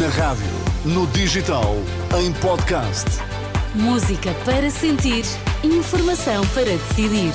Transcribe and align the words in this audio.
Na 0.00 0.08
rádio, 0.08 0.46
no 0.86 1.06
digital, 1.08 1.74
em 2.18 2.32
podcast. 2.34 3.04
Música 3.74 4.32
para 4.44 4.70
sentir, 4.70 5.24
informação 5.62 6.46
para 6.54 6.64
decidir. 6.64 7.32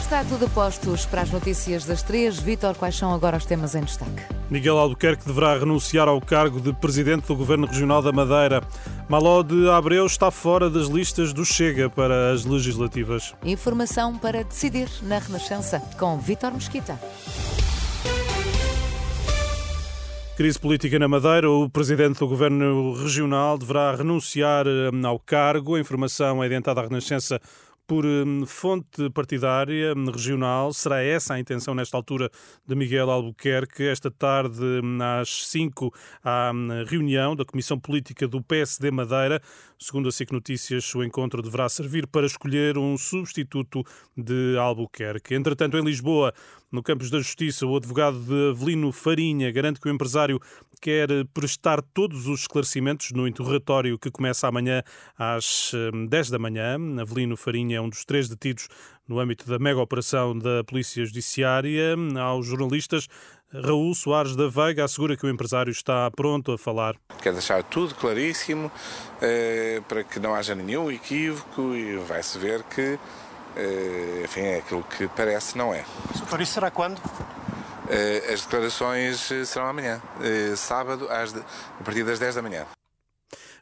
Está 0.00 0.24
tudo 0.24 0.50
postos 0.50 1.06
para 1.06 1.22
as 1.22 1.30
notícias 1.30 1.86
das 1.86 2.02
três. 2.02 2.38
Vítor, 2.38 2.74
quais 2.74 2.94
são 2.94 3.14
agora 3.14 3.38
os 3.38 3.46
temas 3.46 3.74
em 3.74 3.82
destaque? 3.82 4.22
Miguel 4.50 4.76
Albuquerque 4.76 5.24
deverá 5.24 5.56
renunciar 5.56 6.08
ao 6.08 6.20
cargo 6.20 6.60
de 6.60 6.72
presidente 6.74 7.28
do 7.28 7.36
Governo 7.36 7.68
Regional 7.68 8.02
da 8.02 8.12
Madeira. 8.12 8.62
Maló 9.10 9.42
de 9.42 9.68
Abreu 9.68 10.06
está 10.06 10.30
fora 10.30 10.70
das 10.70 10.86
listas 10.86 11.32
do 11.32 11.44
Chega 11.44 11.90
para 11.90 12.30
as 12.30 12.44
legislativas. 12.44 13.34
Informação 13.44 14.16
para 14.16 14.44
decidir 14.44 14.88
na 15.02 15.18
Renascença 15.18 15.82
com 15.98 16.16
Vítor 16.16 16.54
Mesquita. 16.54 16.96
Crise 20.36 20.60
política 20.60 20.96
na 20.96 21.08
Madeira. 21.08 21.50
O 21.50 21.68
presidente 21.68 22.20
do 22.20 22.28
Governo 22.28 22.92
Regional 22.94 23.58
deverá 23.58 23.96
renunciar 23.96 24.66
hum, 24.68 25.04
ao 25.04 25.18
cargo. 25.18 25.74
A 25.74 25.80
informação 25.80 26.40
é 26.40 26.46
adiantada 26.46 26.80
à 26.80 26.84
Renascença 26.84 27.40
por 27.90 28.06
hum, 28.06 28.46
fonte 28.46 29.10
partidária 29.10 29.92
hum, 29.96 30.12
regional. 30.12 30.72
Será 30.72 31.02
essa 31.02 31.34
a 31.34 31.40
intenção 31.40 31.74
nesta 31.74 31.96
altura 31.96 32.30
de 32.64 32.76
Miguel 32.76 33.10
Albuquerque? 33.10 33.82
Esta 33.82 34.08
tarde, 34.12 34.62
hum, 34.62 34.98
às 35.02 35.48
5, 35.48 35.92
há 36.22 36.52
reunião 36.86 37.34
da 37.34 37.44
Comissão 37.44 37.80
Política 37.80 38.28
do 38.28 38.40
PSD 38.40 38.92
Madeira. 38.92 39.42
Segundo 39.76 40.08
a 40.08 40.12
SIC 40.12 40.30
Notícias, 40.30 40.94
o 40.94 41.02
encontro 41.02 41.42
deverá 41.42 41.68
servir 41.68 42.06
para 42.06 42.26
escolher 42.26 42.78
um 42.78 42.96
substituto 42.96 43.82
de 44.16 44.56
Albuquerque. 44.56 45.34
Entretanto, 45.34 45.76
em 45.76 45.82
Lisboa, 45.82 46.32
no 46.70 46.82
Campos 46.82 47.10
da 47.10 47.18
Justiça, 47.18 47.66
o 47.66 47.76
advogado 47.76 48.18
de 48.20 48.50
Avelino 48.50 48.92
Farinha 48.92 49.50
garante 49.50 49.80
que 49.80 49.88
o 49.88 49.92
empresário 49.92 50.40
quer 50.80 51.08
prestar 51.34 51.82
todos 51.82 52.26
os 52.26 52.40
esclarecimentos 52.40 53.10
no 53.10 53.26
interrogatório 53.26 53.98
que 53.98 54.10
começa 54.10 54.46
amanhã 54.46 54.82
às 55.18 55.72
10 56.08 56.30
da 56.30 56.38
manhã. 56.38 56.76
Avelino 57.00 57.36
Farinha 57.36 57.78
é 57.78 57.80
um 57.80 57.88
dos 57.88 58.04
três 58.04 58.28
detidos 58.28 58.68
no 59.06 59.18
âmbito 59.18 59.48
da 59.48 59.58
mega 59.58 59.80
operação 59.80 60.38
da 60.38 60.62
Polícia 60.64 61.04
Judiciária. 61.04 61.96
Aos 62.18 62.46
jornalistas, 62.46 63.08
Raul 63.52 63.92
Soares 63.94 64.36
da 64.36 64.48
Veiga 64.48 64.84
assegura 64.84 65.16
que 65.16 65.26
o 65.26 65.28
empresário 65.28 65.72
está 65.72 66.08
pronto 66.12 66.52
a 66.52 66.58
falar. 66.58 66.94
Quer 67.20 67.32
deixar 67.32 67.64
tudo 67.64 67.94
claríssimo 67.96 68.70
eh, 69.20 69.82
para 69.88 70.04
que 70.04 70.20
não 70.20 70.34
haja 70.34 70.54
nenhum 70.54 70.90
equívoco 70.90 71.74
e 71.74 71.96
vai-se 71.96 72.38
ver 72.38 72.62
que 72.62 72.96
enfim, 74.24 74.42
é 74.42 74.58
aquilo 74.58 74.82
que 74.84 75.08
parece, 75.08 75.56
não 75.56 75.74
é. 75.74 75.84
Doutor, 76.16 76.40
isso 76.40 76.52
será 76.52 76.70
quando? 76.70 77.00
Eh, 77.88 78.32
as 78.32 78.42
declarações 78.42 79.28
serão 79.46 79.66
amanhã, 79.66 80.00
sábado, 80.56 81.08
às 81.10 81.34
a 81.34 81.84
partir 81.84 82.04
das 82.04 82.18
10 82.18 82.36
da 82.36 82.42
manhã. 82.42 82.66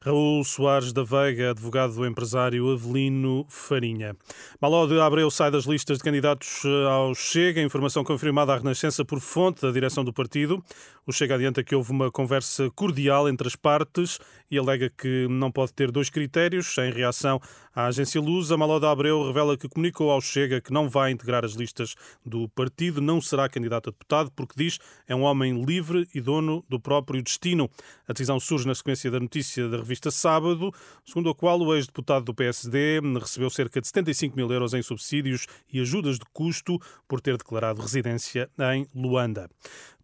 Raul 0.00 0.44
Soares 0.44 0.92
da 0.92 1.02
Veiga, 1.02 1.50
advogado 1.50 1.94
do 1.94 2.06
empresário 2.06 2.70
Avelino 2.70 3.44
Farinha. 3.48 4.16
Maló 4.60 4.86
de 4.86 4.98
Abreu 5.00 5.28
sai 5.28 5.50
das 5.50 5.64
listas 5.64 5.98
de 5.98 6.04
candidatos 6.04 6.62
eh, 6.64 6.88
ao 6.88 7.14
Chega, 7.16 7.60
informação 7.60 8.04
confirmada 8.04 8.52
à 8.52 8.58
Renascença 8.58 9.04
por 9.04 9.18
fonte 9.18 9.62
da 9.62 9.72
direção 9.72 10.04
do 10.04 10.12
partido. 10.12 10.62
O 11.04 11.12
Chega 11.12 11.34
adianta 11.34 11.64
que 11.64 11.74
houve 11.74 11.90
uma 11.90 12.12
conversa 12.12 12.70
cordial 12.76 13.28
entre 13.28 13.48
as 13.48 13.56
partes 13.56 14.20
e 14.50 14.56
alega 14.56 14.88
que 14.90 15.26
não 15.28 15.50
pode 15.50 15.72
ter 15.72 15.90
dois 15.90 16.10
critérios. 16.10 16.76
Em 16.78 16.92
reação 16.92 17.40
à 17.74 17.86
agência 17.86 18.20
Lusa, 18.20 18.56
Maló 18.56 18.78
de 18.78 18.86
Abreu 18.86 19.26
revela 19.26 19.56
que 19.56 19.68
comunicou 19.68 20.10
ao 20.10 20.20
Chega 20.20 20.60
que 20.60 20.72
não 20.72 20.88
vai 20.88 21.10
integrar 21.10 21.44
as 21.44 21.52
listas 21.52 21.96
do 22.24 22.48
partido, 22.50 23.00
não 23.00 23.20
será 23.20 23.48
candidato 23.48 23.88
a 23.88 23.92
deputado, 23.92 24.30
porque 24.36 24.54
diz 24.56 24.78
é 25.08 25.14
um 25.14 25.22
homem 25.22 25.64
livre 25.64 26.06
e 26.14 26.20
dono 26.20 26.64
do 26.68 26.78
próprio 26.78 27.22
destino. 27.22 27.68
A 28.06 28.12
decisão 28.12 28.38
surge 28.38 28.66
na 28.66 28.74
sequência 28.74 29.10
da 29.10 29.18
notícia 29.18 29.68
da 29.68 29.78
revista 29.88 30.10
Sábado, 30.10 30.70
segundo 31.04 31.30
a 31.30 31.34
qual 31.34 31.58
o 31.58 31.74
ex-deputado 31.74 32.24
do 32.24 32.34
PSD 32.34 33.00
recebeu 33.18 33.48
cerca 33.48 33.80
de 33.80 33.86
75 33.86 34.36
mil 34.36 34.52
euros 34.52 34.74
em 34.74 34.82
subsídios 34.82 35.46
e 35.72 35.80
ajudas 35.80 36.18
de 36.18 36.26
custo 36.32 36.78
por 37.08 37.22
ter 37.22 37.38
declarado 37.38 37.80
residência 37.80 38.50
em 38.74 38.86
Luanda. 38.94 39.48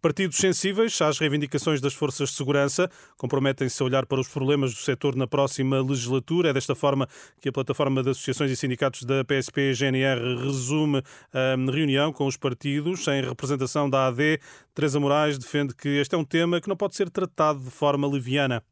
Partidos 0.01 0.37
sensíveis 0.37 1.01
às 1.01 1.17
reivindicações 1.17 1.81
das 1.81 1.95
forças 1.95 2.29
de 2.29 2.35
segurança 2.35 2.89
comprometem-se 3.17 3.81
a 3.81 3.85
olhar 3.87 4.05
para 4.05 4.19
os 4.19 4.27
problemas 4.27 4.71
do 4.71 4.79
setor 4.79 5.15
na 5.15 5.25
próxima 5.25 5.81
legislatura. 5.81 6.49
É 6.49 6.53
desta 6.53 6.75
forma 6.75 7.07
que 7.41 7.49
a 7.49 7.51
plataforma 7.51 8.03
de 8.03 8.11
associações 8.11 8.51
e 8.51 8.55
sindicatos 8.55 9.03
da 9.03 9.23
PSP 9.23 9.73
GNR 9.73 10.43
resume 10.43 11.01
a 11.33 11.71
reunião 11.71 12.13
com 12.13 12.27
os 12.27 12.37
partidos. 12.37 13.07
Em 13.07 13.23
representação 13.23 13.89
da 13.89 14.05
AD, 14.05 14.39
Teresa 14.75 14.99
Moraes 14.99 15.39
defende 15.39 15.73
que 15.73 15.89
este 15.89 16.13
é 16.13 16.17
um 16.17 16.25
tema 16.25 16.61
que 16.61 16.69
não 16.69 16.77
pode 16.77 16.95
ser 16.95 17.09
tratado 17.09 17.59
de 17.59 17.71
forma 17.71 18.07
leviana. 18.07 18.63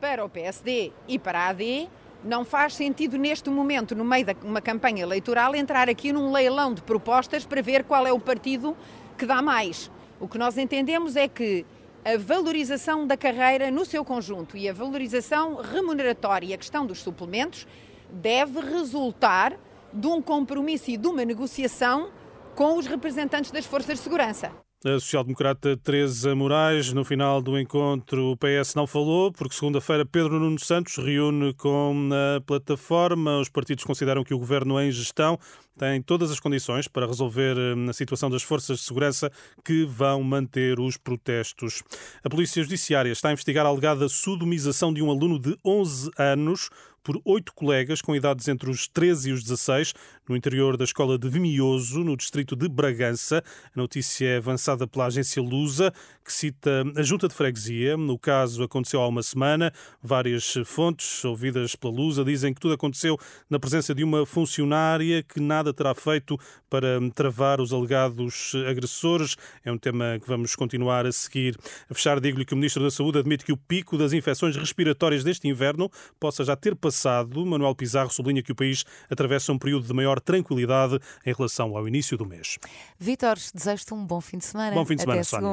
Para 0.00 0.24
o 0.24 0.28
PSD 0.28 0.92
e 1.08 1.18
para 1.18 1.40
a 1.40 1.48
AD, 1.48 1.88
não 2.24 2.44
faz 2.44 2.74
sentido 2.74 3.18
neste 3.18 3.50
momento, 3.50 3.94
no 3.94 4.04
meio 4.04 4.24
de 4.26 4.36
uma 4.44 4.60
campanha 4.60 5.02
eleitoral, 5.02 5.54
entrar 5.54 5.88
aqui 5.88 6.12
num 6.12 6.30
leilão 6.30 6.72
de 6.72 6.82
propostas 6.82 7.44
para 7.44 7.60
ver 7.60 7.84
qual 7.84 8.06
é 8.06 8.12
o 8.12 8.20
partido 8.20 8.76
que 9.18 9.26
dá 9.26 9.42
mais. 9.42 9.90
O 10.20 10.28
que 10.28 10.38
nós 10.38 10.56
entendemos 10.56 11.16
é 11.16 11.26
que 11.26 11.66
a 12.04 12.16
valorização 12.16 13.06
da 13.06 13.16
carreira 13.16 13.70
no 13.70 13.84
seu 13.84 14.04
conjunto 14.04 14.56
e 14.56 14.68
a 14.68 14.72
valorização 14.72 15.56
remuneratória 15.56 16.46
e 16.46 16.54
a 16.54 16.58
questão 16.58 16.86
dos 16.86 17.00
suplementos 17.00 17.66
deve 18.10 18.60
resultar 18.60 19.56
de 19.92 20.06
um 20.06 20.22
compromisso 20.22 20.90
e 20.90 20.96
de 20.96 21.06
uma 21.06 21.24
negociação 21.24 22.10
com 22.54 22.76
os 22.76 22.86
representantes 22.86 23.50
das 23.50 23.66
forças 23.66 23.98
de 23.98 24.04
segurança. 24.04 24.52
A 24.84 24.98
social-democrata 24.98 25.76
Teresa 25.76 26.34
Moraes, 26.34 26.92
no 26.92 27.04
final 27.04 27.40
do 27.40 27.56
encontro, 27.56 28.32
o 28.32 28.36
PS 28.36 28.74
não 28.74 28.84
falou, 28.84 29.30
porque 29.30 29.54
segunda-feira 29.54 30.04
Pedro 30.04 30.40
Nuno 30.40 30.58
Santos 30.58 30.96
reúne 30.96 31.54
com 31.54 32.08
a 32.12 32.40
plataforma. 32.40 33.38
Os 33.38 33.48
partidos 33.48 33.84
consideram 33.84 34.24
que 34.24 34.34
o 34.34 34.38
governo 34.40 34.80
em 34.80 34.90
gestão 34.90 35.38
tem 35.78 36.02
todas 36.02 36.32
as 36.32 36.40
condições 36.40 36.88
para 36.88 37.06
resolver 37.06 37.56
hum, 37.56 37.88
a 37.88 37.92
situação 37.92 38.28
das 38.28 38.42
forças 38.42 38.78
de 38.78 38.84
segurança 38.84 39.30
que 39.64 39.84
vão 39.84 40.20
manter 40.24 40.80
os 40.80 40.96
protestos. 40.96 41.84
A 42.24 42.28
Polícia 42.28 42.60
Judiciária 42.60 43.12
está 43.12 43.28
a 43.28 43.32
investigar 43.32 43.64
a 43.64 43.68
alegada 43.68 44.08
sodomização 44.08 44.92
de 44.92 45.00
um 45.00 45.12
aluno 45.12 45.38
de 45.38 45.56
11 45.64 46.10
anos 46.18 46.70
por 47.02 47.20
oito 47.24 47.52
colegas 47.54 48.00
com 48.00 48.14
idades 48.14 48.48
entre 48.48 48.70
os 48.70 48.86
13 48.86 49.30
e 49.30 49.32
os 49.32 49.42
16, 49.42 49.92
no 50.28 50.36
interior 50.36 50.76
da 50.76 50.84
escola 50.84 51.18
de 51.18 51.28
Vimioso, 51.28 52.04
no 52.04 52.16
distrito 52.16 52.54
de 52.54 52.68
Bragança. 52.68 53.42
A 53.74 53.80
notícia 53.80 54.26
é 54.26 54.36
avançada 54.36 54.86
pela 54.86 55.06
agência 55.06 55.42
Lusa, 55.42 55.92
que 56.24 56.32
cita 56.32 56.84
a 56.96 57.02
junta 57.02 57.26
de 57.26 57.34
freguesia. 57.34 57.96
No 57.96 58.18
caso, 58.18 58.62
aconteceu 58.62 59.00
há 59.00 59.08
uma 59.08 59.22
semana. 59.22 59.72
Várias 60.00 60.54
fontes 60.64 61.24
ouvidas 61.24 61.74
pela 61.74 61.92
Lusa 61.92 62.24
dizem 62.24 62.54
que 62.54 62.60
tudo 62.60 62.74
aconteceu 62.74 63.18
na 63.50 63.58
presença 63.58 63.94
de 63.94 64.04
uma 64.04 64.24
funcionária 64.24 65.22
que 65.22 65.40
nada 65.40 65.74
terá 65.74 65.94
feito 65.94 66.38
para 66.70 67.00
travar 67.14 67.60
os 67.60 67.72
alegados 67.72 68.52
agressores. 68.68 69.36
É 69.64 69.72
um 69.72 69.78
tema 69.78 70.18
que 70.20 70.28
vamos 70.28 70.54
continuar 70.54 71.04
a 71.04 71.12
seguir. 71.12 71.58
A 71.90 71.94
fechar, 71.94 72.20
digo-lhe 72.20 72.44
que 72.44 72.54
o 72.54 72.56
Ministro 72.56 72.82
da 72.82 72.90
Saúde 72.90 73.18
admite 73.18 73.44
que 73.44 73.52
o 73.52 73.56
pico 73.56 73.98
das 73.98 74.12
infecções 74.12 74.56
respiratórias 74.56 75.24
deste 75.24 75.48
inverno 75.48 75.90
possa 76.20 76.44
já 76.44 76.54
ter 76.54 76.76
passado 76.76 76.91
passado, 76.92 77.44
Manuel 77.46 77.74
Pizarro 77.74 78.10
sublinha 78.10 78.42
que 78.42 78.52
o 78.52 78.54
país 78.54 78.84
atravessa 79.10 79.50
um 79.50 79.58
período 79.58 79.86
de 79.86 79.94
maior 79.94 80.20
tranquilidade 80.20 80.98
em 81.24 81.32
relação 81.32 81.74
ao 81.74 81.88
início 81.88 82.18
do 82.18 82.26
mês. 82.26 82.58
Vítor, 82.98 83.38
desejo-te 83.54 83.94
um 83.94 84.04
bom 84.04 84.20
fim 84.20 84.36
de 84.36 84.44
semana. 84.44 84.74
Bom 84.74 84.84
fim 84.84 84.94
de 84.94 85.00
semana, 85.00 85.20
Até 85.20 85.24
Sónia. 85.24 85.48